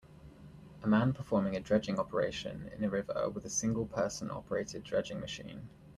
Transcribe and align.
A 0.81 0.87
man 0.87 1.13
performing 1.13 1.55
a 1.55 1.59
dredging 1.59 1.99
operation 1.99 2.71
in 2.75 2.83
a 2.83 2.89
river 2.89 3.29
with 3.29 3.45
a 3.45 3.49
singleperson 3.49 4.31
operated 4.31 4.81
dredging 4.83 5.19
machine. 5.19 5.69